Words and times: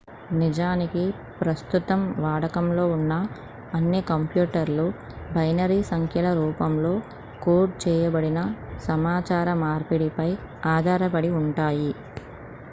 నిజానికి 0.35 1.01
ప్రస్తుతం 1.39 1.99
వాడకంలో 2.17 2.85
ఉన్న 2.93 3.13
అన్ని 3.73 4.01
కంప్యూటర్లు 4.09 4.87
బైనరీ 5.31 5.79
సంఖ్యల 5.91 6.31
రూపంలో 6.39 6.93
కోడ్ 7.41 7.75
చేయబడిన 7.85 8.41
సమాచార 8.87 9.47
మార్పిడిపై 9.63 10.29
ఆధారపడి 10.75 11.31
ఉంటాయి 11.41 11.91